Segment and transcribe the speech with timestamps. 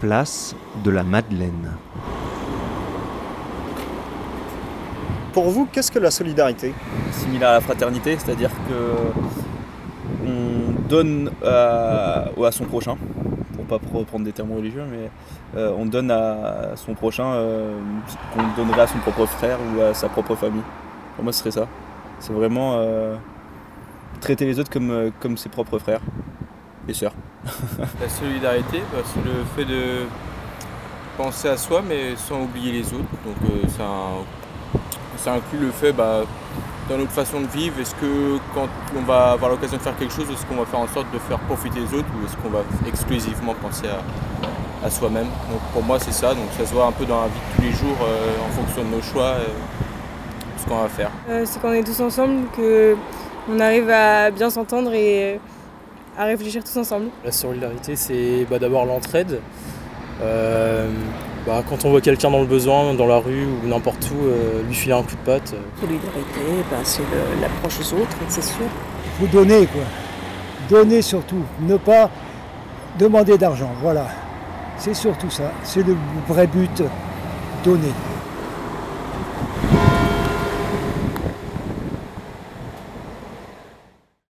[0.00, 0.54] place
[0.84, 1.72] de la Madeleine.
[5.32, 6.74] Pour vous, qu'est-ce que la solidarité?
[7.12, 9.12] Similaire à la fraternité, c'est-à-dire que
[10.26, 12.96] on donne à, à son prochain,
[13.54, 15.10] pour pas reprendre des termes religieux, mais
[15.56, 19.80] euh, on donne à son prochain euh, ce qu'on donnerait à son propre frère ou
[19.82, 20.62] à sa propre famille.
[21.16, 21.66] Pour moi, ce serait ça.
[22.18, 23.14] C'est vraiment euh,
[24.20, 26.00] traiter les autres comme, comme ses propres frères
[28.00, 30.04] La solidarité, bah, c'est le fait de
[31.16, 33.10] penser à soi mais sans oublier les autres.
[33.24, 33.36] Donc
[33.76, 33.84] ça,
[35.16, 36.22] ça, inclut le fait bah,
[36.88, 40.12] dans notre façon de vivre, est-ce que quand on va avoir l'occasion de faire quelque
[40.12, 42.50] chose, est-ce qu'on va faire en sorte de faire profiter les autres ou est-ce qu'on
[42.50, 43.86] va exclusivement penser
[44.84, 45.26] à, soi-même?
[45.50, 47.56] Donc pour moi c'est ça, donc ça se voit un peu dans la vie de
[47.56, 47.96] tous les jours
[48.46, 49.34] en fonction de nos choix,
[50.58, 51.10] ce qu'on va faire.
[51.44, 55.40] c'est quand on est tous ensemble qu'on arrive à bien s'entendre et
[56.16, 57.06] à réfléchir tous ensemble.
[57.24, 59.40] La solidarité, c'est bah, d'abord l'entraide.
[60.22, 60.88] Euh,
[61.46, 64.62] bah, quand on voit quelqu'un dans le besoin, dans la rue ou n'importe où, euh,
[64.66, 65.54] lui filer un coup de patte.
[65.80, 67.02] Solidarité, bah, c'est
[67.40, 68.64] l'approche aux autres, c'est sûr.
[69.20, 69.82] Il faut donner, quoi.
[70.68, 71.42] Donner surtout.
[71.60, 72.10] Ne pas
[72.98, 74.06] demander d'argent, voilà.
[74.78, 75.52] C'est surtout ça.
[75.62, 75.96] C'est le
[76.28, 76.82] vrai but,
[77.64, 77.92] donner.